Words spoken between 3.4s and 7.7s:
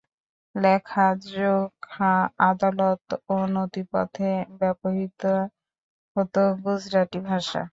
নথিপত্রে ব্যবহৃত হত গুজরাটি ভাষা।